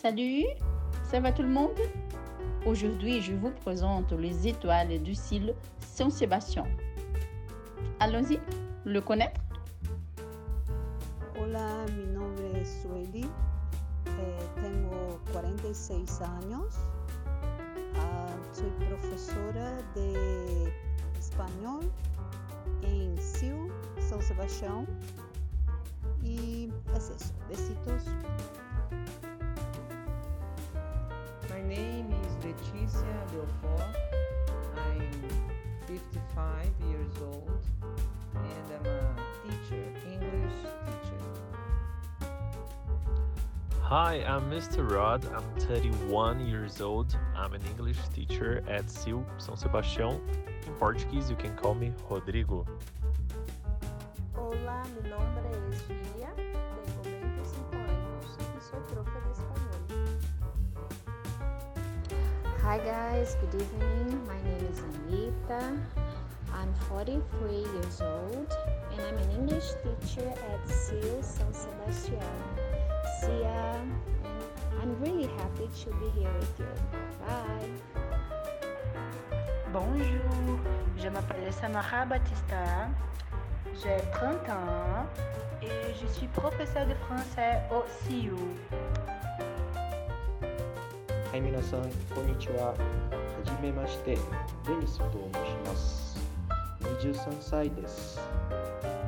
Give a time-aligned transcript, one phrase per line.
[0.00, 0.44] Salut,
[1.10, 1.76] ça va tout le monde?
[2.64, 6.62] Aujourd'hui, je vous présente les étoiles du ciel Saint-Sébastien.
[7.98, 8.38] Allons-y,
[8.84, 9.40] le connaître?
[11.40, 13.26] Hola, mi nombre es Sueli,
[14.06, 16.76] eh, tengo 46 años,
[17.96, 20.72] Ah, soy profesora de
[21.18, 21.82] español
[22.84, 23.68] en CIU,
[23.98, 24.86] São Sebastião,
[26.22, 28.04] y es eso, besitos.
[32.88, 33.96] Is Leticia Belfort.
[34.76, 35.12] I'm
[35.86, 37.60] 55 years old
[38.34, 41.22] and I'm a teacher, English teacher.
[43.82, 44.90] Hi, I'm Mr.
[44.90, 45.24] Rod.
[45.34, 47.16] I'm 31 years old.
[47.36, 50.20] I'm an English teacher at SIL São Sebastião.
[50.66, 52.66] In Portuguese, you can call me Rodrigo.
[54.34, 56.32] Olá, mi nombre es Gilia,
[62.68, 64.20] Hi guys, good evening.
[64.28, 65.72] My name is Anita.
[66.52, 68.52] I'm 43 years old
[68.92, 72.36] and I'm an English teacher at SIL San Sebastian.
[73.24, 73.72] See ya.
[74.82, 76.68] I'm really happy to be here with you.
[77.24, 77.72] Bye.
[79.72, 80.60] Bonjour,
[80.98, 82.92] je m'appelle Samara Batista,
[83.82, 85.06] j'ai 30 ans
[85.62, 88.36] et je suis professeur de français au CIU.
[91.30, 91.82] はい、皆さん、
[92.14, 92.68] こんにちは。
[92.68, 92.74] は
[93.44, 94.16] じめまして、
[94.66, 96.18] デニスと申します。
[97.02, 98.18] 23歳です。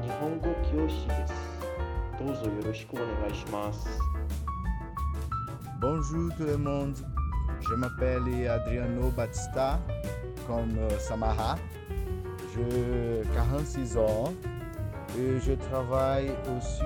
[0.02, 1.32] 日本語教師です。
[2.22, 3.88] どうぞよろしくお願いします。
[5.80, 6.94] Bonjour tout le monde,
[7.62, 9.80] je m'appelle Adriano Batista,
[10.46, 11.56] comme Samara.
[12.54, 14.34] J'ai 46 ans
[15.18, 16.82] et je travaille aussi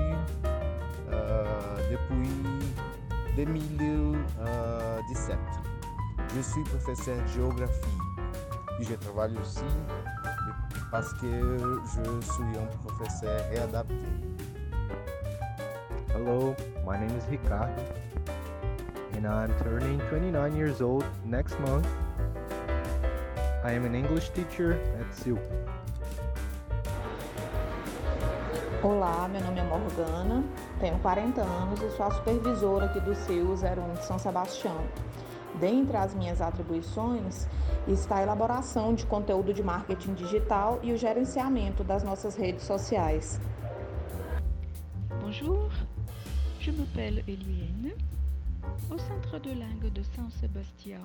[1.12, 1.45] euh,
[1.91, 2.73] depuis
[3.37, 5.37] 2017.
[6.35, 7.99] Je suis professeur de géographie
[8.81, 9.65] et je travaille aussi
[10.91, 13.94] parce que je suis un professeur réadapté.
[16.15, 16.55] Hello,
[16.87, 17.83] my name is Ricardo,
[19.17, 21.87] and I'm turning 29 years old next month.
[23.65, 25.39] I am an English teacher at SIL.
[28.84, 30.44] Olá, meu nome é Morgana,
[30.84, 34.77] tenho 40 anos e sou a supervisora aqui do CIU 01 de São Sebastião.
[35.59, 37.49] Dentre as minhas atribuições
[37.89, 43.41] está a elaboração de conteúdo de marketing digital e o gerenciamento das nossas redes sociais.
[45.23, 45.71] Bonjour,
[46.61, 47.94] je m'appelle Eliane.
[48.91, 51.00] Au Centre de langue de Saint-Sébastien,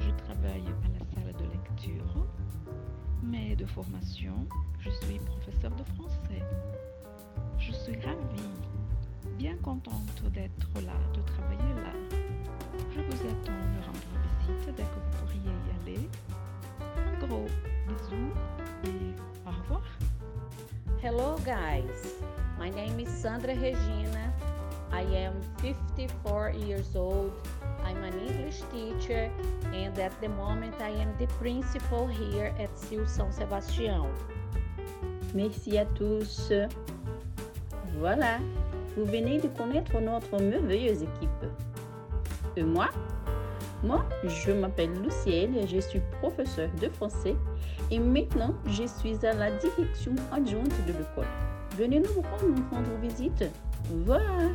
[0.00, 2.26] je travaille à la salle de lecture,
[3.22, 4.34] mais de formation,
[4.80, 6.42] je suis professeur de français.
[7.58, 8.50] Je suis ravie,
[9.36, 11.92] bien contente d'être là, de travailler là.
[12.94, 13.98] Je vous attends me rendre
[14.40, 16.08] visite dès que vous pourriez y aller.
[16.80, 17.46] Un gros
[17.88, 18.32] bisou
[18.84, 19.14] et
[19.46, 19.82] au revoir.
[21.02, 22.14] Hello, guys.
[22.58, 24.32] My name is Sandra Regina.
[24.92, 27.32] I am 54 years old.
[27.84, 29.30] I'm an English teacher,
[29.74, 34.08] and at the moment, I am the principal here at SIL São Sebastião.
[35.34, 36.50] Merci à tous.
[37.98, 38.40] Voilà,
[38.96, 41.44] vous venez de connaître notre merveilleuse équipe.
[42.56, 42.88] Et moi?
[43.82, 47.36] Moi, je m'appelle Lucienne je suis professeure de français
[47.90, 51.28] et maintenant je suis à la direction adjointe de l'école.
[51.76, 53.44] Venez nous rendre visite.
[54.06, 54.50] Voilà.